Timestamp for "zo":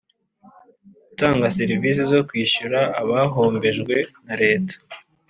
2.11-2.19